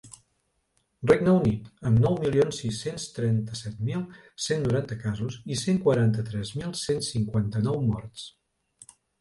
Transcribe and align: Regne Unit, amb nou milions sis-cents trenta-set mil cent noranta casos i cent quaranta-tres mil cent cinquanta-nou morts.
Regne 1.09 1.33
Unit, 1.39 1.67
amb 1.89 2.01
nou 2.05 2.15
milions 2.23 2.61
sis-cents 2.63 3.05
trenta-set 3.19 3.83
mil 3.91 4.01
cent 4.47 4.65
noranta 4.69 4.99
casos 5.05 5.39
i 5.57 5.61
cent 5.65 5.81
quaranta-tres 5.87 6.55
mil 6.63 6.75
cent 6.87 7.07
cinquanta-nou 7.13 7.81
morts. 7.93 8.29